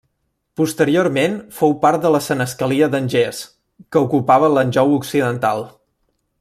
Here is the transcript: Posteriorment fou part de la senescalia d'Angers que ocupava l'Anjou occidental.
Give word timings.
Posteriorment 0.59 1.35
fou 1.57 1.75
part 1.83 2.01
de 2.07 2.11
la 2.15 2.21
senescalia 2.29 2.89
d'Angers 2.95 3.43
que 3.93 4.03
ocupava 4.07 4.53
l'Anjou 4.55 4.99
occidental. 4.99 5.67